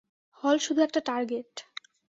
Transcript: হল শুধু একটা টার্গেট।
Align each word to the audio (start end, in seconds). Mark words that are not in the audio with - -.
হল 0.43 0.55
শুধু 0.57 0.79
একটা 0.81 0.99
টার্গেট। 1.05 1.53